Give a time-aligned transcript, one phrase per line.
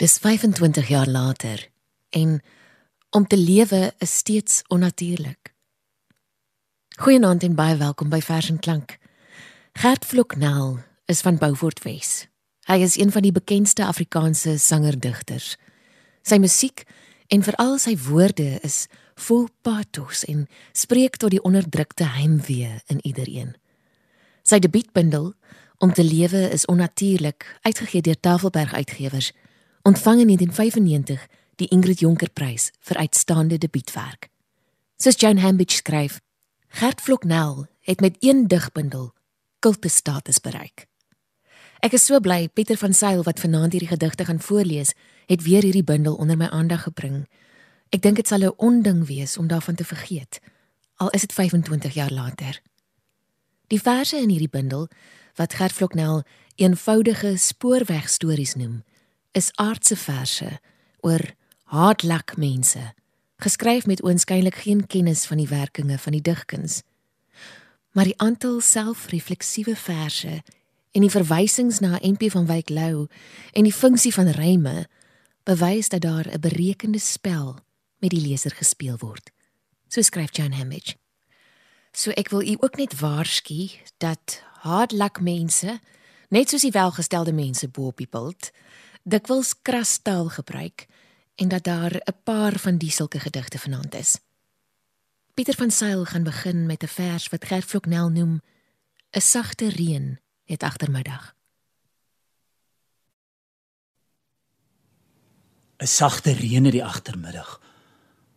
[0.00, 1.68] Dis 25 jaar later
[2.08, 2.42] en
[3.10, 5.54] om te lewe is steeds onnatuurlik.
[6.96, 8.96] Goeienaand en baie welkom by Vers en Klank.
[9.72, 12.30] Gert Vloknel is van Beaufort Wes.
[12.64, 15.58] Hy is een van die bekendste Afrikaanse sanger-digters.
[16.22, 16.86] Sy musiek
[17.28, 18.86] en veral sy woorde is
[19.28, 23.52] vol pathos en spreek tot die onderdrukte heimwee in elkeen.
[24.48, 25.34] Sy debuutbundel
[25.80, 29.30] Om te lewe is onnatuurlik, uitgegee deur Tafelberg Uitgewers,
[29.90, 31.26] ontvang in 1995
[31.58, 34.28] die Ingrid Jonker Prys vir uitstaande debuutwerk.
[35.02, 36.20] Soos Joan Hambidge skryf,
[36.68, 39.10] Gert Vloknel het met een digbundel
[39.58, 40.86] kultestatus bereik.
[41.82, 44.92] Ek is so bly Pieter van Sail wat vanaand hierdie gedigte gaan voorlees,
[45.26, 47.24] het weer hierdie bundel onder my aandag gebring.
[47.90, 50.38] Ek dink dit sal 'n onding wees om daarvan te vergeet,
[51.02, 52.62] al is dit 25 jaar later.
[53.66, 54.86] Die verse in hierdie bundel
[55.34, 56.22] wat Gert Vloknel
[56.54, 58.84] eenvoudige spoorwegstories noem,
[59.32, 60.58] is aardse verse
[61.00, 61.22] oor
[61.70, 62.82] hardlak mense,
[63.40, 66.82] geskryf met oënskynlik geen kennis van die werkinge van die digkuns.
[67.92, 70.42] Maar die aantal selfrefleksiewe verse
[70.90, 73.06] en die verwysings na MP van Wyk Lou
[73.52, 74.88] en die funksie van ryme
[75.46, 77.58] bewys dat daar 'n berekende spel
[77.98, 79.30] met die leser gespeel word.
[79.88, 80.94] So skryf Jan Hambidge.
[81.92, 85.80] So ek wil u ook net waarsku dat hardlak mense,
[86.28, 88.50] net soos die welgestelde mense bo op die bult,
[89.02, 90.86] dikwels krastaal gebruik
[91.34, 94.18] en dat daar 'n paar van die sulke gedigte vanaand is.
[95.34, 98.40] Pieter van Sail gaan begin met 'n vers wat Gert Vloknel noem
[99.10, 101.34] 'n sagte reën het agtermiddag.
[105.78, 107.60] 'n Sagte reën het die agtermiddag.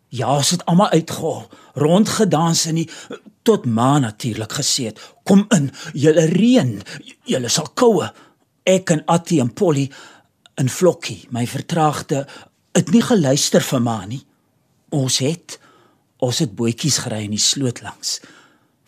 [0.08, 2.90] Ja, ons het almal uitgehol, rondgedans in die
[3.42, 5.00] tot maan natuurlik geseet.
[5.22, 6.82] Kom in, julle reën,
[7.24, 8.12] julle sal koue.
[8.62, 9.90] Ek en Attie en Polly
[10.60, 12.24] in Vlokkie, my vertraagde,
[12.74, 14.22] het nie geluister vir ma nie.
[14.94, 15.58] Ons het
[16.24, 18.16] ons het bootjies gery in die sloot langs.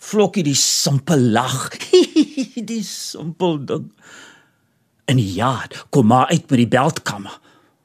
[0.00, 1.68] Vlokkie die simpel lag.
[2.70, 3.90] die simpel ding.
[5.04, 7.34] En ja, kom maar uit by die beltkamer.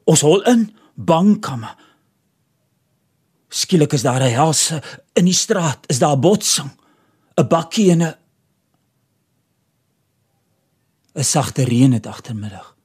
[0.08, 1.76] Ons hol in bankkamer.
[3.52, 4.82] Skielik is daar 'n helse
[5.14, 5.84] in die straat.
[5.92, 6.72] Is daar 'n botsing?
[7.36, 8.16] 'n Bakkie en 'n
[11.20, 12.76] 'n sagte reën het agtermiddag.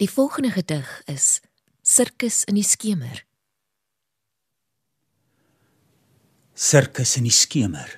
[0.00, 1.40] Die volgende gedig is
[1.82, 3.18] Sirkus in die skemer.
[6.56, 7.90] Sirkus in die skemer.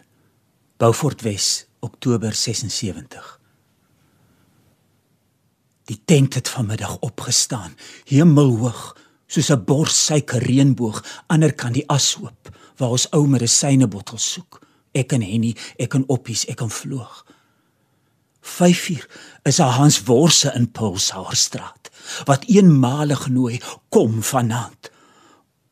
[0.82, 3.28] Beaufort Wes, Oktober 76.
[5.86, 7.76] Die tent het vanmiddag opgestaan,
[8.10, 8.96] hemelhoog,
[9.26, 14.58] soos 'n borssuiker reënboog, ander kan die ashoop waar ons ou medisynebottel soek.
[14.92, 17.26] Ek en Henny, ek en Oppies, ek en Vloog.
[18.42, 19.06] 5uur
[19.42, 21.82] is haar Hans Worse in Pulshaarstraat
[22.24, 24.90] wat eenmalig nooi kom vanaand.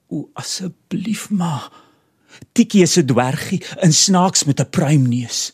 [0.08, 1.70] O asseblief ma.
[2.52, 5.52] Tikkie se dwergie in snaaks met 'n pruimneus.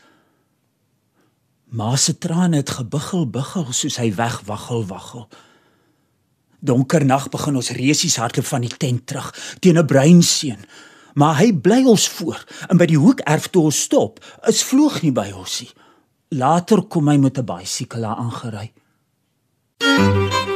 [1.67, 5.29] Ma se trane het gebuggel buggel soos hy wegwaggel waggel.
[6.61, 10.65] Donker nag begin ons resies hardloop van die tent terug teen 'n bruin seun.
[11.15, 15.03] Maar hy bly ons voor en by die hoek erf toe ons stop, is vloeg
[15.03, 15.73] nie by ons nie.
[16.29, 18.73] Later kom hy met 'n bicycle aangery.
[19.81, 20.56] Jy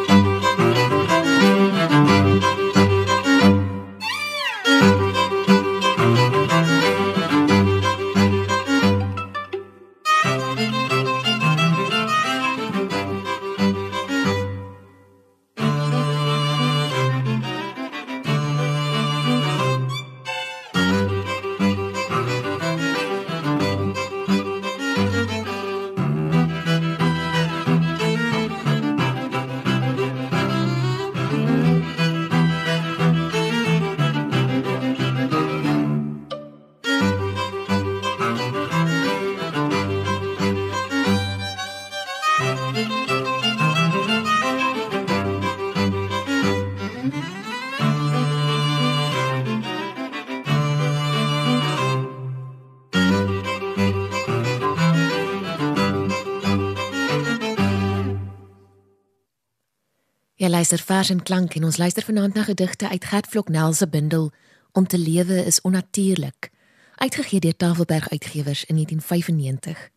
[60.61, 64.33] luister vers en klank en ons luister vanaand na gedigte uit Gert Vloknel se bundel
[64.73, 66.51] Om te lewe is onnatuurlik,
[66.95, 69.89] uitgegee deur Tafelberg Uitgewers in 1995.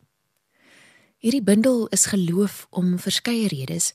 [1.17, 3.91] Hierdie bundel is geloof om verskeie redes,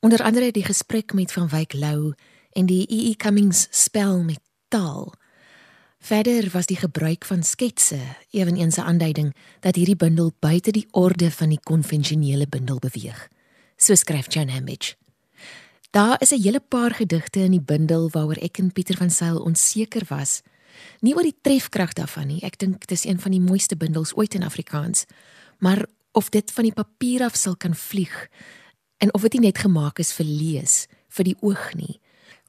[0.00, 2.12] onder andere die gesprek met Van Wyk Lou
[2.52, 3.14] en die E.E.
[3.14, 5.14] Cummings spel met taal.
[5.98, 7.98] Verder was die gebruik van sketse
[8.30, 13.28] ewenigs 'n aanduiding dat hierdie bundel buite die orde van die konvensionele bundel beweeg.
[13.76, 15.01] So skryf John Hambidge.
[15.92, 19.38] Daar is 'n hele paar gedigte in die bundel waaroor ek en Pieter van Sail
[19.38, 20.40] onseker was.
[21.00, 22.40] Nie oor die trefkrag daarvan nie.
[22.40, 25.04] Ek dink dit is een van die mooiste bundels ooit in Afrikaans.
[25.58, 28.28] Maar of dit van die papier af sal kan vlieg
[28.96, 32.00] en of dit net gemaak is vir lees, vir die oog nie.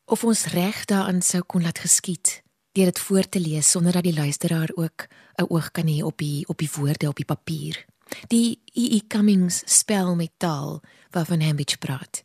[0.06, 2.42] Of ons reg daaraan sou kon laat geskied
[2.72, 5.08] deur dit voor te lees sonder dat die luisteraar ook
[5.38, 7.86] 'n oog kan hê op die op die woorde op die papier.
[8.28, 9.00] Die E.E.
[9.08, 10.82] Cummings spel met taal
[11.12, 12.24] waarvan Hambidge praat.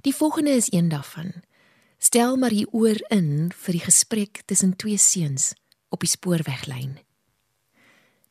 [0.00, 1.32] Die volgende is een daarvan.
[1.98, 5.52] Stel maar hier oor in vir die gesprek tussen twee seuns
[5.88, 6.98] op die spoorweglyn.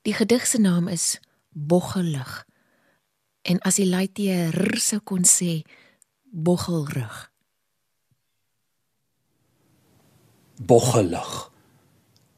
[0.02, 1.20] Die gedig se naam is
[1.50, 2.46] Boggelig.
[3.42, 5.62] En as die luitie r sou kon sê
[6.30, 7.30] boggelrug.
[10.60, 11.32] Boggelig.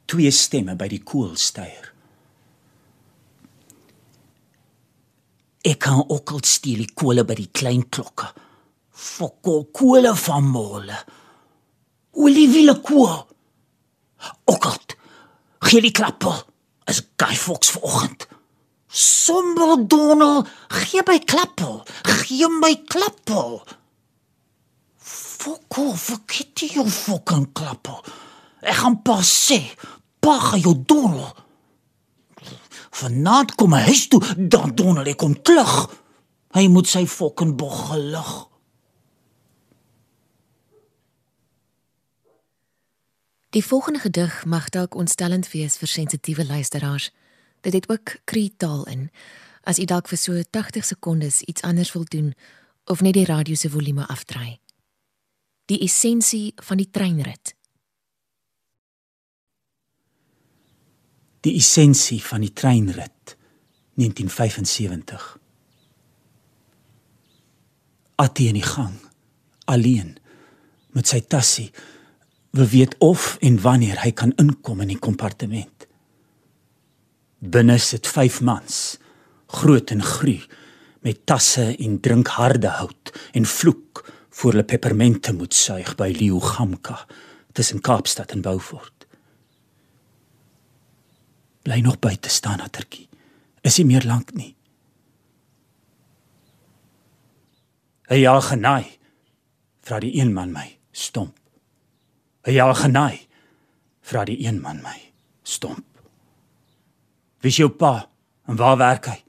[0.06, 1.92] Twee stemme by die koelsteier.
[5.62, 8.32] Ek kan ook al steel die kole by die klein klokke
[9.02, 10.98] fokol koele van mole.
[12.12, 13.28] Oliviele koel.
[14.46, 14.96] Okkot.
[15.66, 16.36] Gee die klappel.
[16.90, 18.28] Is Guy Fox vanoggend.
[18.92, 21.86] Sombel Donald, gee my klappel.
[22.04, 23.62] Gee my klappel.
[24.98, 28.02] Fokol, vergeet jy jou fucking klappel.
[28.62, 29.62] Ek gaan pas sê,
[30.22, 31.40] pa gaan jou Donald.
[33.02, 35.88] Vanaand kom hy huis toe, dan Donald ek kom terug.
[36.54, 38.51] Hy moet sy fucking boggelig.
[43.52, 47.12] Die volgende gedig mag dalk ontstellend wees vir sensitiewe luisteraars.
[47.62, 49.10] Dit het ook kreetaal in.
[49.68, 52.34] As u dalk vir so 80 sekondes iets anders wil doen
[52.86, 54.60] of net die radio se volume afdraai.
[55.66, 57.56] Die essensie van die treinrit.
[61.44, 63.36] Die essensie van die treinrit
[64.00, 65.40] 1975.
[68.16, 68.96] Attie in die gang,
[69.66, 70.16] alleen
[70.96, 71.74] met sy tassie
[72.52, 75.88] wil weet of en wanneer hy kan inkom in die kompartement.
[77.40, 78.80] Binne sit 5 mans,
[79.48, 80.38] groot en gru,
[81.02, 86.40] met tasse en drink harde hout en vloek voor hulle pepermente moet suig by Leo
[86.40, 87.00] Gamka
[87.52, 89.08] tussen Kaapstad en Beaufort.
[91.62, 93.08] Bly nog buite staan Attertjie.
[93.62, 94.54] Is hy meer lank nie?
[98.10, 98.98] Hy ja genaai.
[99.86, 101.41] Vra die een man my, stomp.
[102.46, 103.28] "Hy ja genaai,"
[104.02, 105.86] vra die een man my, stomp.
[107.42, 108.10] "Wie is jou pa
[108.48, 109.24] en waar werk hy?"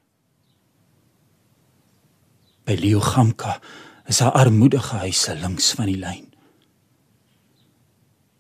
[2.65, 3.61] By Leo Gamka
[4.07, 6.33] is 'n armoedige huise links van die lyn.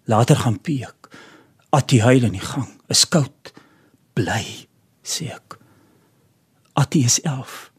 [0.05, 1.09] Later gaan Piek,
[1.71, 3.53] Attie huil in die gang, is koud,
[4.13, 4.69] bly,
[5.03, 5.59] sê ek.
[6.73, 7.73] Attie is 11.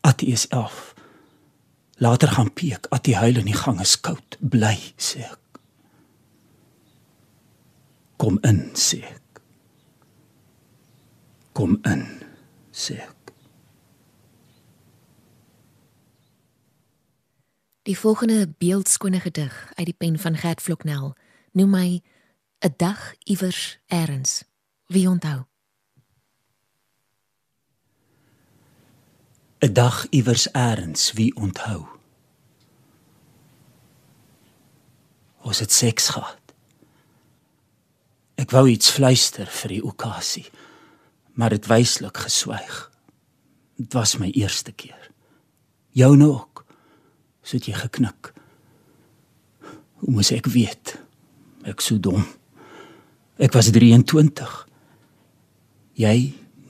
[0.00, 0.94] Attie is 11.
[1.96, 5.41] Later gaan Piek, Attie huil in die gang, is koud, bly, sê ek.
[8.22, 9.40] Kom in, sê ek.
[11.58, 12.04] Kom in,
[12.70, 13.32] sê ek.
[17.82, 21.16] Die volgende beeldskone gedig uit die pen van Gert Vloknel
[21.58, 21.88] noem my
[22.62, 24.44] 'n dag iewers eers.
[24.86, 25.42] Wie onthou?
[29.66, 31.86] 'n Dag iewers eers, wie onthou?
[35.42, 36.41] Ons het seks gehad.
[38.42, 40.48] Ek wou iets fluister vir die okasie,
[41.38, 42.88] maar dit wyslik geswyg.
[43.78, 45.10] Dit was my eerste keer.
[45.94, 46.64] Joune ook.
[47.42, 48.32] So het jy geknik.
[50.02, 50.96] Hoe moes ek weet?
[51.68, 52.24] Ek sou dom.
[53.42, 54.56] Ek was 23.
[55.98, 56.16] Jy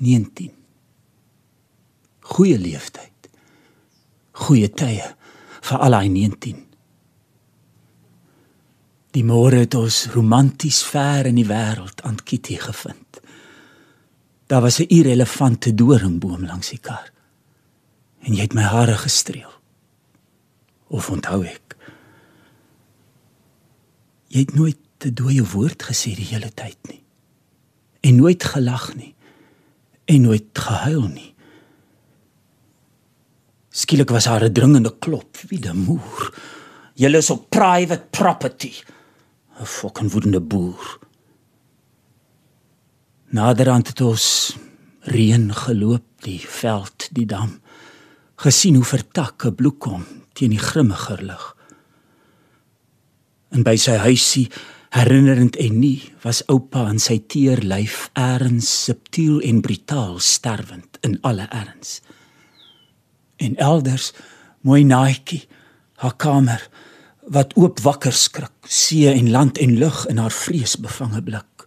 [0.02, 0.52] 19.
[2.32, 3.30] Goeie leeftyd.
[4.44, 5.12] Goeie tye
[5.62, 6.71] vir al daai 19.
[9.12, 13.20] Die môre het ons romanties ver in die wêreld aan Kitty gevind.
[14.48, 17.12] Daar was 'n irrelevante doringboom langs die kar.
[18.20, 19.52] En jy het my hare gestreel.
[20.88, 21.76] Of onthou ek?
[24.28, 27.02] Jy het nooit 'n dooie woord gesê die hele tyd nie.
[28.00, 29.14] En nooit gelag nie.
[30.04, 31.34] En nooit gehuil nie.
[33.70, 36.34] Skielik was haar 'n dringende klop, wie die moer.
[36.94, 38.72] Julle is op private property.
[39.60, 40.98] 'n fucking woedende boer.
[43.28, 44.56] Naderhand het ons
[45.00, 47.60] reën geloop die veld, die dam.
[48.42, 51.56] gesien hoe vertakke bloekom teen die grimmiger lig.
[53.50, 54.48] En by sy huisie
[54.92, 61.14] Herinnerend en nie was oupa in sy teer lyf eers subtiel en brutaal sterwend in
[61.24, 62.02] alle erns.
[63.40, 64.10] En elders
[64.60, 65.46] mooi naaitjie
[66.04, 66.66] haar kamer
[67.30, 71.66] wat oop wakker skrik, see en land en lug in haar vreesbevange blik.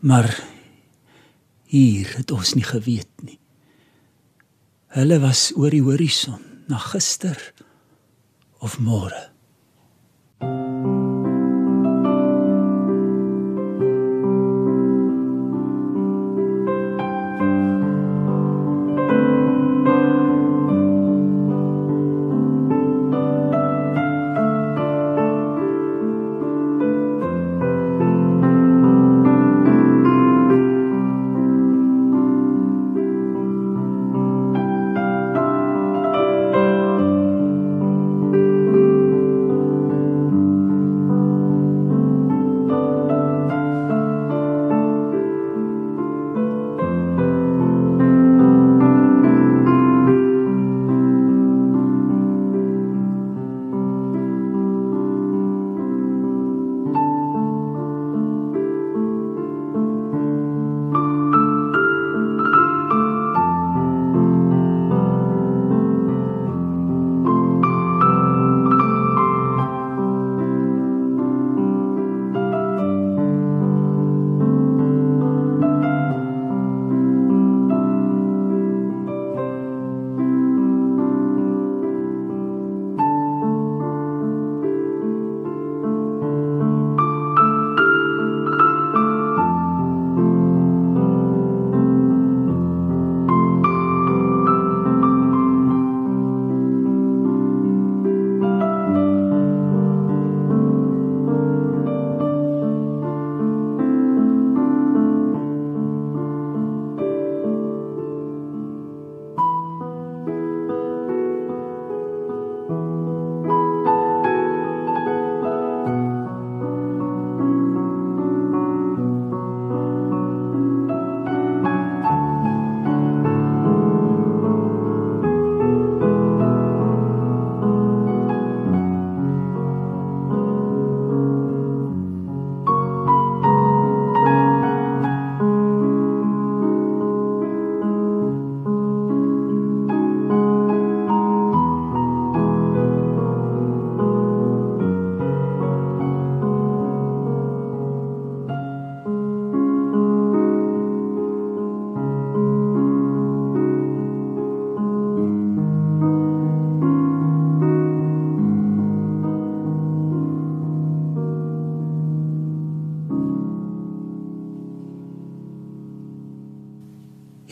[0.00, 0.30] Maar
[1.66, 3.38] hier het ons nie geweet nie.
[4.94, 7.36] Hulle was oor die horison na gister
[8.64, 9.28] of môre.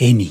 [0.07, 0.31] Henny.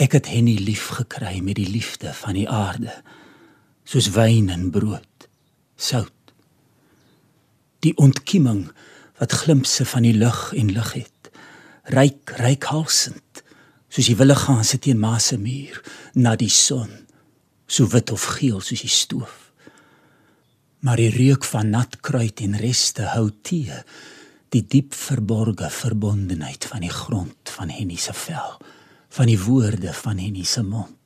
[0.00, 2.94] Ek het Henny lief gekry met die liefde van die aarde,
[3.84, 5.26] soos wyn en brood,
[5.76, 6.32] sout.
[7.84, 8.70] Die ontkieming
[9.20, 11.30] wat glimpse van die lug en lig het,
[11.92, 13.42] ryk ryk halsend,
[13.92, 15.82] soos die wille gaan sit teen ma se muur
[16.16, 16.94] na die son,
[17.68, 19.50] so wit of geel soos die stoof.
[20.80, 23.84] Maar die reuk van nat kruit en reste hou tee
[24.50, 28.56] die diep verborgde verbondenheid van die grond van Henny se vel,
[29.14, 30.96] van die woorde van Henny se mond.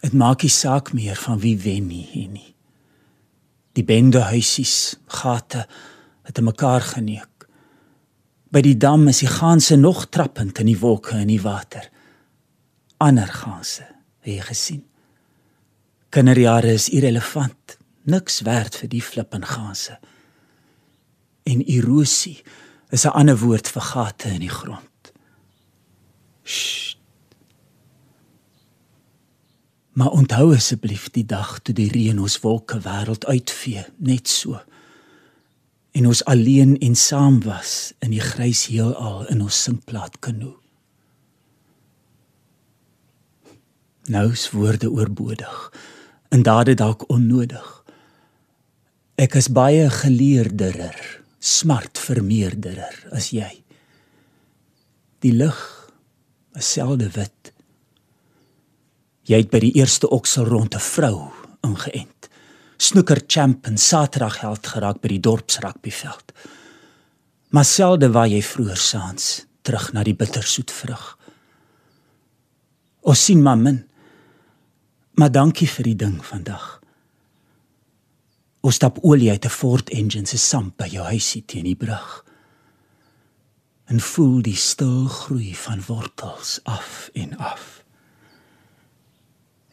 [0.00, 2.46] Dit maak nie saak meer van wie wen nie, Henny.
[3.76, 5.66] Die bende huisies, gate
[6.24, 7.48] het mekaar geneuk.
[8.48, 11.90] By die dam is die ganse nog trappend in die wolke en die water.
[13.04, 13.84] Ander ganse,
[14.24, 14.84] het jy gesien?
[16.08, 17.76] Kinderjare is irrelevant,
[18.08, 19.98] niks werd vir die flippende ganse
[21.48, 22.42] en erosie
[22.90, 25.12] is 'n ander woord vir gate in die grond.
[26.42, 26.98] Sst.
[29.92, 34.60] Maar onthou asseblief die dag toe die reën ons wolke wêreld uitvee, net so.
[35.90, 40.54] En ons alleen en saam was in die grys heelal in ons sinkplaat kanoe.
[44.06, 45.72] Nou is woorde oorbodig
[46.28, 47.66] en dade dalk onnodig.
[49.18, 53.50] Ek is baie geleerderer smart vermeerderer as jy.
[55.22, 55.58] Die lig
[56.58, 57.52] is selde wit.
[59.28, 61.30] Jy het by die eerste oksel rond 'n vrou
[61.62, 62.28] ingeënt.
[62.78, 66.32] Snooker champ en Saterdag held geraak by die dorpsrugbyveld.
[67.50, 71.18] Maar selde waar jy vroeër saans terug na die bittersoet vrug.
[73.00, 73.88] Ons sien min.
[75.12, 76.77] Maar dankie vir die ding vandag.
[78.60, 82.24] Ons stap olie uit 'n Ford engine se samp by jou huisie teen die brug.
[83.84, 87.84] En voel die stil groei van wortels af en af.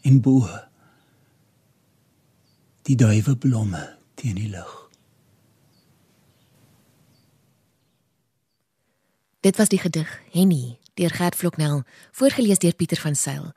[0.01, 0.49] En bo
[2.81, 4.89] die duiwe blomme teen die lug.
[9.39, 13.51] Dit was die gedig Henny deur Gert Vloknel, voorgeles deur Pieter van Sail.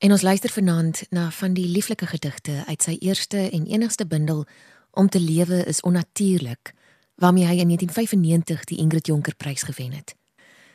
[0.00, 4.46] En ons luister vanaand na van die lieflike gedigte uit sy eerste en enigste bundel
[4.90, 6.72] Om te lewe is onnatuurlik,
[7.14, 10.16] waarmee hy in 1995 die Ingrid Jonker Prys gewen het.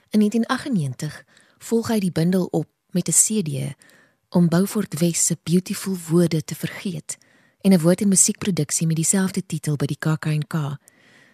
[0.09, 1.23] In 1998
[1.57, 3.73] volg hy die bundel op met 'n CD
[4.29, 7.17] om Beaufort West se beautiful woorde te vergeet
[7.61, 10.77] en 'n woord en musiekproduksie met dieselfde titel by die KAK&K.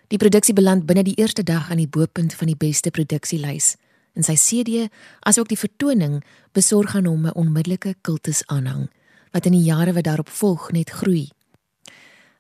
[0.08, 3.76] Die produksie beland binne die eerste dag aan die boepunt van die beste produksielys.
[4.13, 4.89] In sy CD,
[5.24, 8.89] asook die vertoning, besorg aan hom 'n onmiddellike kultus aanhang
[9.32, 11.30] wat in die jare wat daarop volg net groei.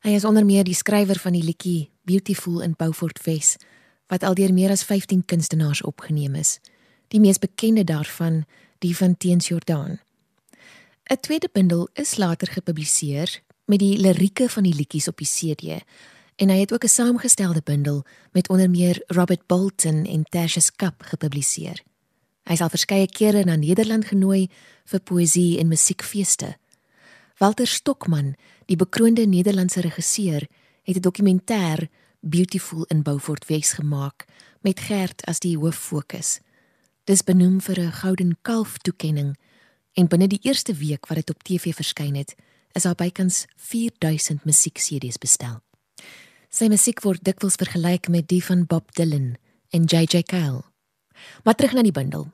[0.03, 3.63] Hy is onder meer die skrywer van die liedjie Beautiful in Beaufort West
[4.07, 6.59] wat al deur meer as 15 kunstenaars opgeneem is.
[7.07, 8.45] Die mees bekende daarvan,
[8.79, 9.99] die van Teens Jordaan.
[11.09, 15.83] 'n Tweede bundel is later gepubliseer met die lirieke van die liedjies op die CD
[16.41, 21.01] en hy het ook 'n saamgestelde bundel met onder meer Robert Bolton en Tertius Kap
[21.01, 21.83] gepubliseer.
[22.43, 24.49] Hy is al verskeie kere na Nederland genooi
[24.85, 26.57] vir poësie en musiekfeeste.
[27.37, 30.47] Walter Stokman, die bekroonde Nederlandse regisseur,
[30.83, 31.87] het 'n dokumentêr
[32.19, 34.25] Beautiful in Beaufort West gemaak
[34.61, 36.39] met Gert as die hooffokus.
[37.03, 39.37] Dis benoem vir 'n Gouden Kalf toekenning
[39.93, 42.35] en binne die eerste week wat dit op TV verskyn het,
[42.71, 45.61] is daar bykans 4000 musiek-CD's bestel.
[46.51, 49.37] Sy musiek word dikwels vergelyk met die van Bob Dylan
[49.71, 50.65] en JJ Cale.
[51.47, 52.25] Maar terug na die bundel.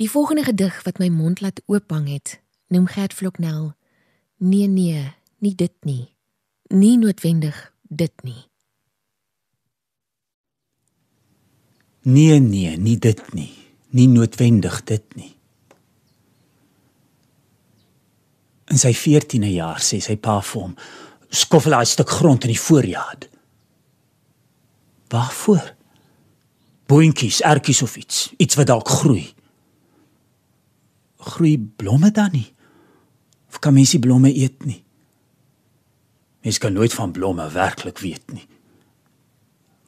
[0.00, 2.38] Die volgende gedig wat my mond laat oophang het,
[2.72, 3.74] noem Gert Vloknel.
[4.40, 5.12] Nee nee,
[5.44, 6.08] nie dit nie.
[6.72, 8.48] Nie noodwendig dit nie.
[12.08, 13.52] Nee nee, nie dit nie.
[13.92, 15.34] Nie noodwendig dit nie.
[18.72, 20.74] In sy 14de jaar sê sy pa vir hom:
[21.28, 23.28] "Skoffel daai stuk grond in die voorjaar."
[25.14, 25.74] Waarvoor?
[26.86, 29.28] Boontjies, ertjies of iets, iets wat dalk groei.
[31.16, 32.48] Groei blomme dan nie?
[33.48, 34.80] Of kan mens die blomme eet nie?
[36.42, 38.46] Mens kan nooit van blomme werklik weet nie.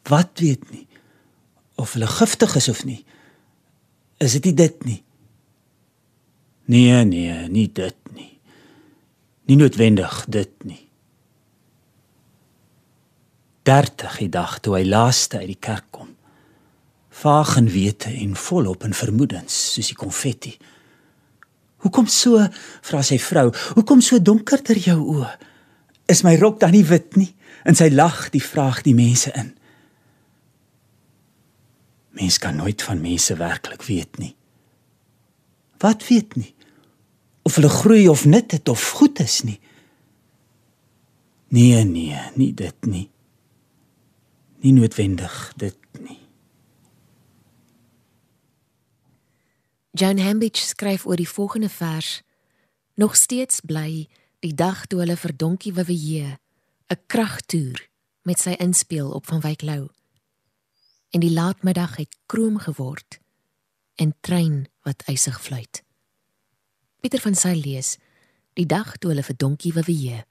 [0.06, 0.86] Wat weet nie?
[1.74, 3.02] Of hulle giftig is of nie?
[4.22, 5.02] Is dit nie dit nie?
[6.70, 8.38] Nee, nee, nie dit nie.
[9.46, 10.85] Nie noodwendig dit nie.
[13.66, 16.12] 30 die dag toe hy laaste uit die kerk kom.
[17.16, 20.52] Vaag en wete en volop in vermoedens soos die konfetti.
[21.82, 22.38] Hoekom so?
[22.86, 23.48] vra sy vrou.
[23.74, 25.32] Hoekom so donker ter jou oë?
[26.12, 27.32] Is my rok dan nie wit nie?
[27.66, 29.50] En sy lag die vraag die mense in.
[32.16, 34.32] Mens kan nooit van mense werklik weet nie.
[35.82, 36.52] Wat weet nie?
[37.42, 39.58] Of hulle groei of nut het of goed is nie.
[41.50, 43.08] Nee nee, nie dit nie
[44.62, 46.20] nie noodwendig dit nie.
[49.96, 52.22] John Hambidge skryf oor die volgende vers:
[52.94, 54.08] Nog steeds bly
[54.44, 56.36] die dag toe hulle vir Donkie Wewee
[56.88, 57.88] 'n kragtoer
[58.22, 59.88] met sy inspel op van Wyk Lou.
[61.10, 63.18] En die laatmiddag het kroom geword
[63.94, 65.82] en trein wat eisig fluit.
[67.00, 67.96] Pieter van Sail lees:
[68.52, 70.24] Die dag toe hulle vir Donkie Wewee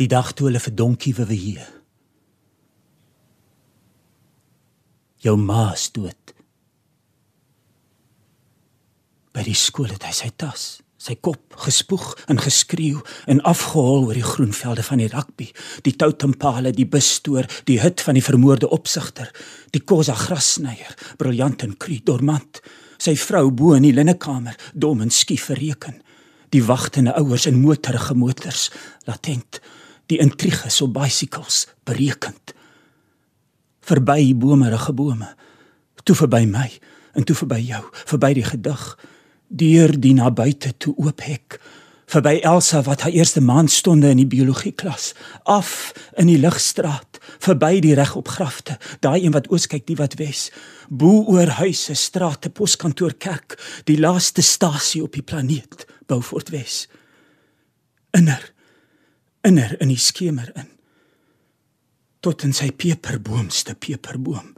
[0.00, 1.64] die dag toe hulle vir donkie wou hier.
[5.22, 6.32] Jou ma is dood.
[9.32, 13.00] By die skool het hy sy tas, sy kop gespoeg en geskreeu
[13.30, 15.48] en afgehol oor die groen velde van die rugby,
[15.86, 19.30] die toutempale, die busstoor, die hut van die vermoorde opsigter,
[19.72, 22.60] die kosa grassnyer, briljant en kru dormant,
[23.02, 26.00] sy vrou bo in die linnekamer, dom en skief verreken,
[26.52, 28.68] die wagtende ouers in motorige motors,
[29.08, 29.62] latent
[30.12, 32.54] die intriges op bicycles berekend.
[33.82, 35.32] Verby bomerige bome
[36.02, 36.68] toe verby my
[37.14, 38.82] en toe verby jou verby die gedig.
[39.52, 41.58] Deur die na buite toe oop hek.
[42.12, 45.12] Verby Elsa wat haar eerste maandstonde in die biologie klas
[45.48, 47.20] af in die ligstraat.
[47.44, 48.78] Verby die regop grafte.
[49.04, 50.48] Daai een wat oos kyk die wat wes.
[50.88, 53.58] Bo oor huise strate poskantoor kerk.
[53.88, 56.86] Die laaste stasie op die planeet Beaufort Wes.
[58.16, 58.50] Inner
[59.42, 60.70] inner in die skemer in
[62.22, 64.52] tot in sy peperboomste peperboom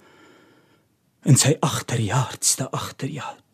[1.25, 3.45] in sy agterjaardste agterjaard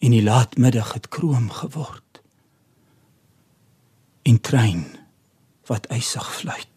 [0.00, 2.22] En die laatmiddag het kroom geword.
[4.22, 4.86] En trein
[5.64, 6.69] wat eisig fluit.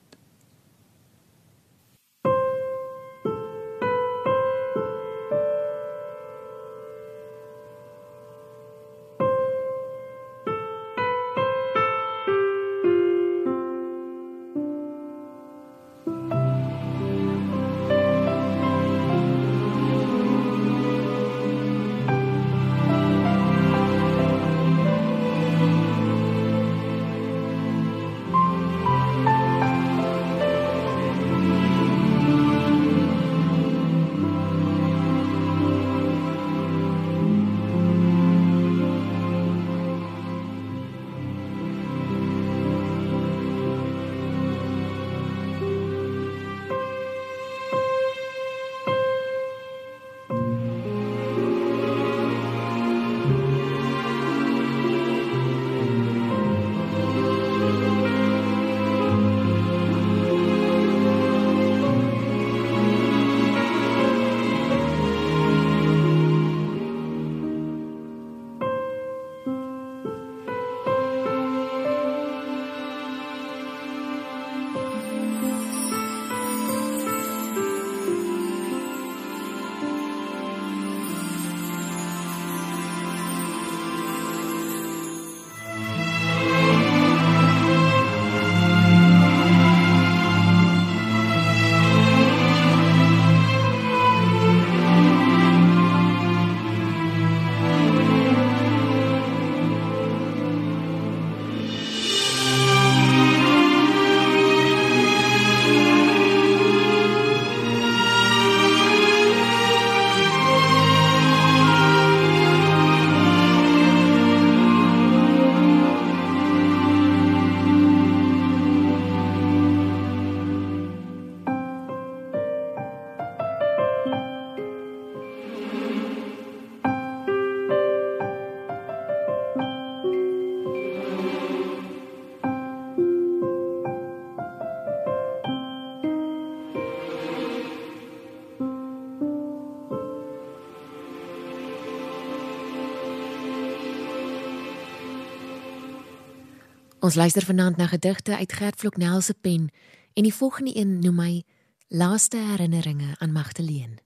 [147.03, 149.67] Ons luister vanaand na gedigte uit Gert Floknel se pen
[150.13, 151.43] en die volgende een noem hy
[151.87, 153.97] Laaste herinneringe aan Magdalene.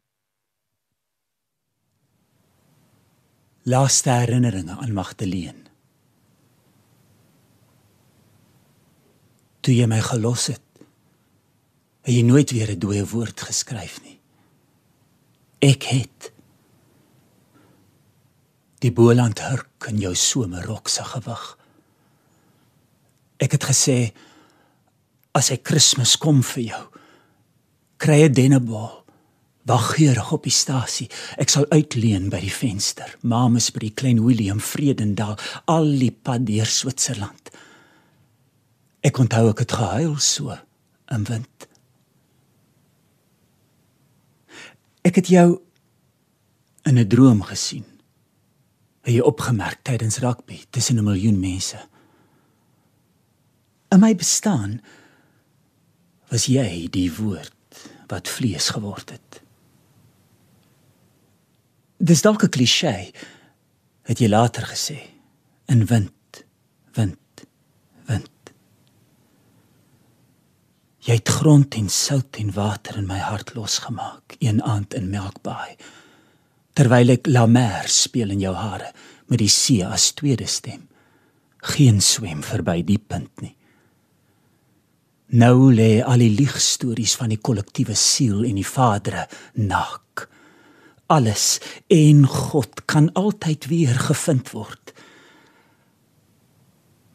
[3.62, 5.62] Laaste herinneringe aan Magdalene.
[9.62, 10.66] Toe jy my gelos het,
[12.02, 14.20] het jy nooit weer 'n dooie woord geskryf nie.
[15.60, 16.32] Ek het
[18.80, 21.57] die boland hurk in jou somerrok se gewig.
[23.38, 23.97] Ek het gesê
[25.38, 26.84] as hy Kersfees kom vir jou,
[27.97, 29.06] kry 'n dennebal.
[29.67, 31.10] Wag geurig op die stasie.
[31.38, 33.17] Ek sal uitleen by die venster.
[33.21, 37.52] Mamas by die klein Willem Vredendaal, al die pad deur Switserland.
[39.04, 40.58] Ek onthou ek het gehuil so
[41.12, 41.67] in wind.
[45.04, 45.62] Ek het jou
[46.84, 47.86] in 'n droom gesien.
[49.04, 51.78] Jy opgemerk tydens rugby tussen 'n miljoen mense?
[53.98, 54.76] In my bestaan
[56.30, 57.80] was jy die woord
[58.12, 59.40] wat vlees geword het.
[61.98, 63.10] Dis dalk 'n klise,
[64.06, 65.00] het jy later gesê.
[65.66, 66.46] In wind,
[66.94, 67.48] wind,
[68.06, 68.54] wind.
[71.00, 75.76] Jy het grond en sout en water in my hart losgemaak, een aand in Melkbaai.
[76.74, 78.94] Terwyl ek La Mer speel in jou hare
[79.26, 80.88] met die see as tweede stem.
[81.58, 83.57] Geen swem verby die punt nie.
[85.28, 89.26] Nou lê al die liegstories van die kollektiewe siel en die vadere
[89.60, 90.30] nak.
[91.12, 91.60] Alles
[91.92, 94.94] en God kan altyd weer gevind word.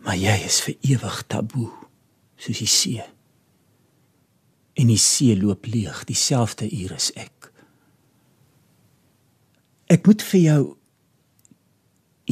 [0.04, 1.70] Maar jy is vir ewig taboe,
[2.36, 3.04] soos die see.
[4.76, 7.48] En die see loop leeg dieselfde uur as ek.
[9.92, 10.60] Ek moet vir jou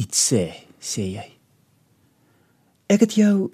[0.01, 0.45] iets sê,
[0.81, 1.27] sê jy.
[2.91, 3.49] Ek het jou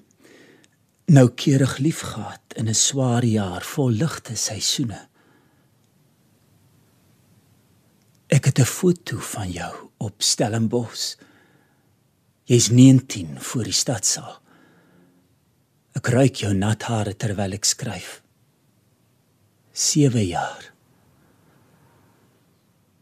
[1.07, 5.07] noukeurig liefgehad in 'n swaar jaar vol ligte seisoene.
[8.27, 11.15] Ek het 'n foto van jou op Stellenbosch.
[12.43, 14.41] Jy's 19 voor die stadsaal.
[15.93, 18.21] Ek ruik jou nat hare terwyl ek skryf.
[19.71, 20.73] 7 jaar.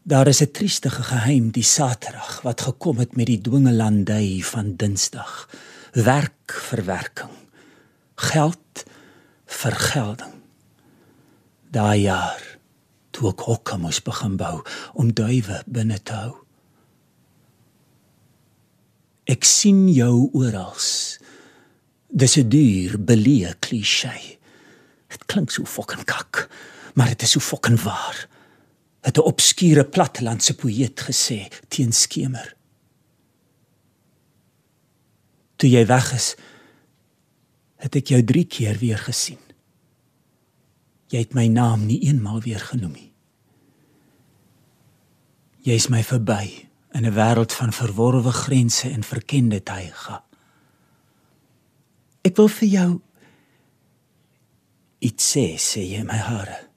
[0.02, 5.48] Daar is 'n triestige geheim die Saterdag wat gekom het met die dwingelandy van Dinsdag.
[5.92, 7.45] Werkverwerking.
[8.16, 8.84] Geld
[9.46, 10.34] vergelding.
[11.70, 12.42] Daai jaar
[13.10, 14.60] toe ek hokke moes begin bou
[14.94, 16.34] om duwe binne te hou.
[19.26, 20.76] Ek sien jou oral.
[22.08, 24.12] Dis 'n duur, beleë klise.
[25.08, 26.48] Dit klink so fucking kak,
[26.94, 28.28] maar dit is so fucking waar
[29.06, 32.56] het 'n obskure plattelandse poëet gesê teen skemer.
[35.56, 36.34] Toe jy weg is,
[37.86, 39.40] het ek jou 3 keer weer gesien.
[41.12, 43.10] Jy het my naam nie eenmal weer genoem nie.
[45.66, 50.22] Jy is my verby in 'n wêreld van verworwe grense en verkende tyge.
[52.22, 53.00] Ek wil vir jou
[54.98, 56.68] iets sê, sê jy my hare.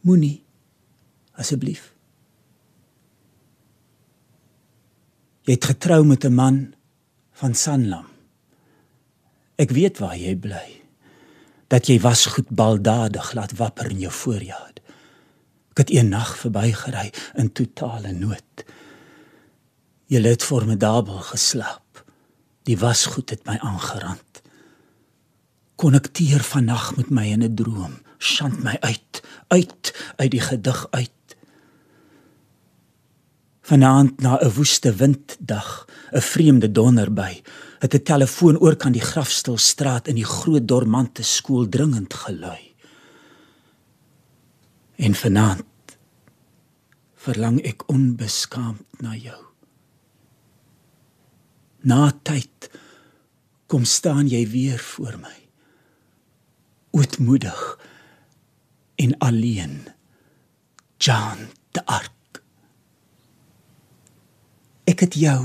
[0.00, 0.44] Moenie
[1.32, 1.94] asseblief.
[5.44, 6.74] Jy het getrou met 'n man
[7.32, 8.13] van Sanlam.
[9.56, 10.82] Ek weet waar jy bly.
[11.70, 14.74] Dat jy was goed baldadig laat wapper in jou voorjaar.
[15.74, 18.64] Ek het een nag verbygery in totale nood.
[20.06, 22.04] Jy het formidabel geslaap.
[22.64, 24.42] Die wasgoed het my aangerand.
[25.74, 27.98] Konnekteer vannag met my in 'n droom.
[28.18, 31.36] Skand my uit, uit uit die gedig uit.
[33.60, 37.42] Vanaand na 'n woeste winddag, 'n vreemde donder by,
[37.84, 42.74] het 'n telefoon oor kan die grafstilstraat in die groot dormante skool dringend gelui.
[44.96, 45.96] En vanaand
[47.14, 49.44] verlang ek onbeskaamd na jou.
[51.80, 52.70] Na tyd
[53.66, 55.48] kom staan jy weer voor my.
[56.90, 57.78] Ootmoedig
[58.94, 59.88] en alleen.
[60.96, 61.38] Jan
[61.70, 62.14] de Ark
[64.84, 65.40] ek het jou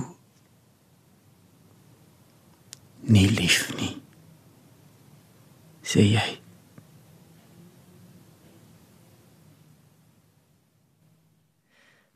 [3.10, 3.96] nie lief nie
[5.84, 6.28] sê jy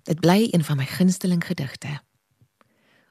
[0.03, 2.01] dit bly een van my gunsteling gedigte.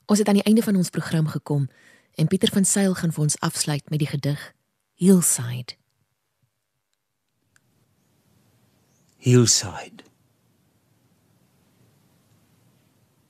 [0.06, 1.68] Ons het aan die einde van ons program gekom
[2.14, 4.52] en Pieter van Sail gaan vir ons afsluit met die gedig
[4.94, 5.76] Hillside.
[9.16, 10.04] Hillside.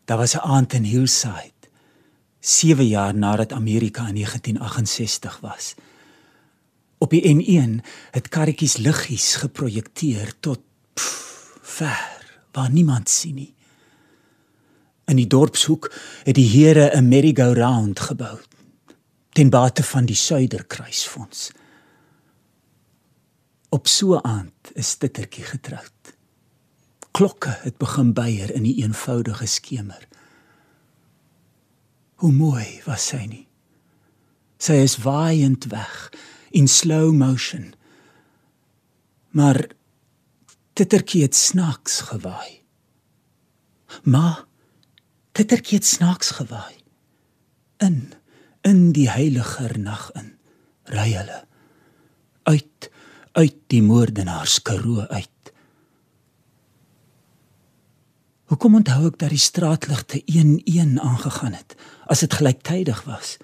[0.04, 1.61] Daar was 'n aand in Hillside
[2.42, 5.74] 7 jaar nadat Amerika in 1968 was.
[6.98, 10.60] Op die N1 het karretjies liggies geprojekteer tot
[10.94, 13.54] pff, ver waar niemand sien nie.
[15.06, 15.92] In die dorpshoek
[16.24, 18.38] het die here 'n merry-go-round gebou
[19.32, 21.50] ten bate van die Suiderkruisfonds.
[23.68, 25.92] Op so 'n aand is Tittertjie getroud
[27.12, 30.08] klokke het begin byer in die eenvoudige skemer.
[32.22, 33.46] Hoe mooi was sy nie.
[34.62, 36.12] Sy is waaiend weg
[36.54, 37.72] in slow motion.
[39.34, 39.58] Maar
[40.72, 42.62] Tittertjie het snaaks gewaai.
[44.06, 44.44] Maar
[45.34, 46.78] Tittertjie het snaaks gewaai.
[47.82, 48.12] In
[48.62, 50.28] in die heiliger nag in
[50.94, 51.40] ry hulle
[52.46, 52.90] uit
[53.32, 55.30] uit die moordenaars karoo uit
[58.52, 61.74] Hoekom onthou ek dat die straatligte een-een aangegaan het
[62.12, 63.38] as dit gelyktydig was?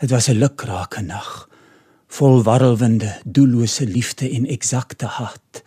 [0.00, 1.48] Dit was 'n lukrake nag,
[2.08, 5.62] vol warrelwinde, doellose liefde en eksakte haat.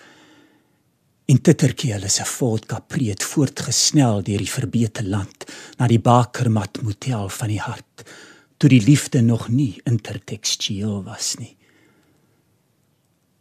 [1.25, 2.23] In Titterkie hulle se
[2.65, 5.45] Capri het voortgesnel deur die verbeete land
[5.77, 8.03] na die Bakermat Motel van die hart,
[8.57, 11.57] toe die liefde nog nie intertekstueel was nie.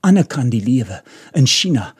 [0.01, 1.95] Anne kan die lewe in China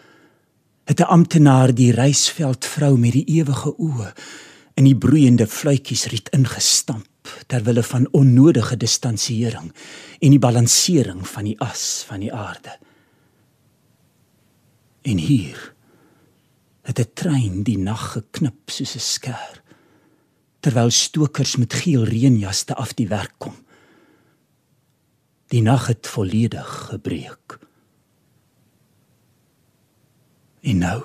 [0.85, 4.13] het 'n amptenaar die reisveldvrou met die ewige oë
[4.77, 9.73] in die broeiende fluitjies riet ingestamp terwyl van onnodige distansiering
[10.21, 12.77] en die balansering van die as van die aarde.
[15.03, 15.73] En hier
[16.83, 19.63] het 'n trein die nag geknip soos 'n skêr
[20.61, 23.55] terwyl stokers met geel reënjasse af die werk kom.
[25.47, 27.59] Die nag het volledig gebreek.
[30.61, 31.03] En nou.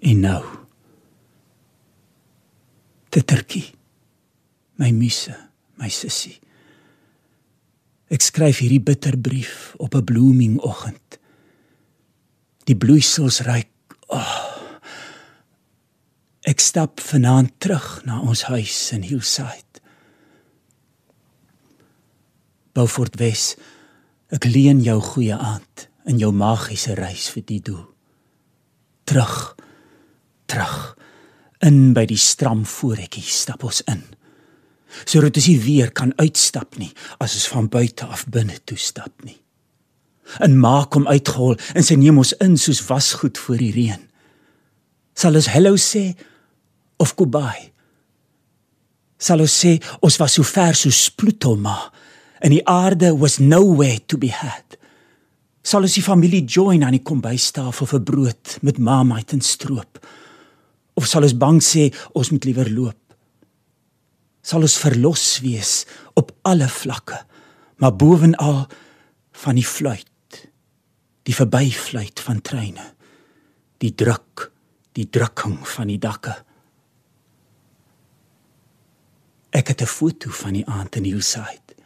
[0.00, 0.67] En nou.
[3.08, 3.72] Tittertjie.
[4.78, 5.34] My misse,
[5.80, 6.38] my sussie.
[8.08, 11.18] Ek skryf hierdie bitterbrief op 'n blooming oggend.
[12.64, 13.68] Die bloeisels ruik.
[14.08, 14.44] Oh.
[16.42, 19.82] Ek stap vanaand terug na ons huis in Hillside.
[22.72, 23.56] Beaufort Wes.
[24.30, 27.98] Ek leen jou goeie aand in jou magiese reis vir die doel.
[29.08, 29.54] terug.
[30.44, 30.97] Terug.
[31.64, 34.04] In by die stram voorekkie stap ons in.
[35.04, 39.12] Sodat ons nie weer kan uitstap nie as ons van buite af binne toe stap
[39.26, 39.36] nie.
[40.44, 44.04] En maak hom uitgehol en sy neem ons in soos wasgoed voor die reën.
[45.18, 46.12] Sal ons hallo sê
[47.02, 47.72] of goodbye?
[49.18, 51.78] Sal ons sê ons was so ver so Plutoma
[52.38, 54.78] en die aarde was nowhere to be had?
[55.66, 59.98] Sal ons die familie join aan die kombuistafel vir brood met mamait en stroop?
[60.98, 62.98] Of sal ons bang sê ons moet liewer loop?
[64.42, 65.72] Sal ons verlos wees
[66.18, 67.20] op alle vlakke,
[67.78, 68.64] maar bovenal
[69.44, 70.38] van die fluit,
[71.28, 72.86] die verbyfluit van treine,
[73.78, 74.48] die druk,
[74.98, 76.34] die drukking van die dakke.
[79.54, 81.76] Ek het 'n foto van die aand in Hillside.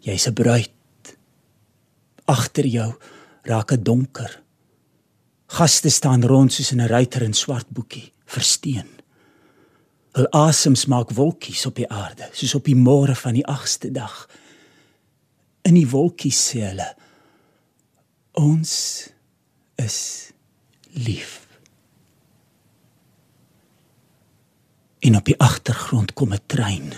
[0.00, 1.16] Jy's 'n bruid
[2.26, 2.94] agter jou
[3.42, 4.42] raak dit donker.
[5.50, 8.88] Gaste staan rond soos in 'n ruiter in swart boekie, versteen.
[10.12, 14.28] Hul asems maak wolkies op die aarde, soos op die môre van die 8ste dag.
[15.62, 16.94] In die wolkies sê hulle:
[18.32, 19.08] Ons
[19.74, 20.30] is
[20.90, 21.46] lief.
[24.98, 26.92] En op die agtergrond kom 'n trein,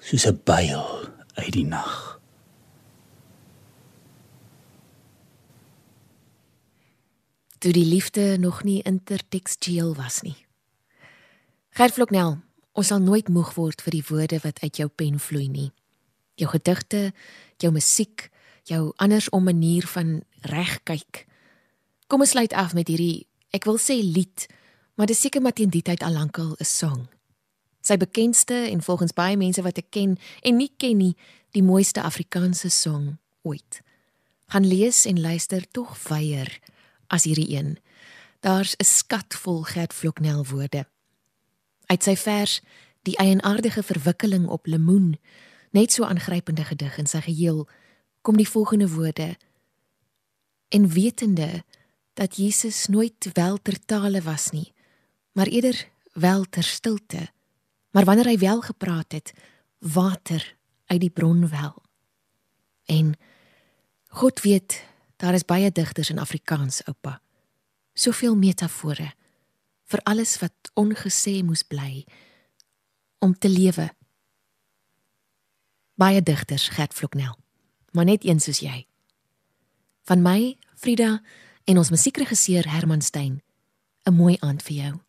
[0.00, 2.07] soos 'n byl uit die nag.
[7.58, 10.36] Toe die liefde nog nie intertekstueel was nie.
[11.74, 12.38] Gert Vloknel,
[12.72, 15.70] ons sal nooit moeg word vir die woorde wat uit jou pen vloei nie.
[16.38, 17.12] Jou gedigte,
[17.58, 18.28] jou musiek,
[18.70, 21.24] jou andersom manier van regkyk.
[22.06, 24.46] Kom ons sluit af met hierdie, ek wil sê lied,
[24.94, 27.08] maar dis seker maar teen die tyd al lankal 'n song.
[27.82, 31.16] Sy bekendste en volgens baie mense wat ek ken en nie ken nie,
[31.52, 33.80] die mooiste Afrikaanse song ooit.
[34.48, 36.60] Gaan lees en luister tog weier
[37.08, 37.78] as hierdie een.
[38.40, 40.86] Daar's 'n skat vol Gert Vloknel woorde.
[41.86, 42.62] Uit sy vers
[43.08, 45.18] Die eienaardige verwikkeling op lemoen,
[45.70, 47.62] net so aangrypende gedig in sy geheel,
[48.20, 49.36] kom die volgende woorde:
[50.68, 51.64] En wetende
[52.12, 54.72] dat Jesus nooit wel ter tale was nie,
[55.32, 57.28] maar eerder wel ter stilte.
[57.90, 59.32] Maar wanneer hy wel gepraat het,
[59.78, 61.82] water uit die bron wel.
[62.84, 63.14] En
[64.08, 64.84] God weet
[65.18, 67.18] Daar is baie digters in Afrikaans, oupa.
[67.98, 69.12] Soveel metafore
[69.88, 72.04] vir alles wat ongesê moes bly
[73.24, 73.88] om te lewe.
[75.98, 77.34] Baie digters, Gert Vloknel,
[77.90, 78.86] maar net een soos jy.
[80.06, 81.18] Van my, Frida
[81.66, 83.42] en ons musiekregisseur Herman Stein.
[84.06, 85.07] 'n Mooi aand vir jou.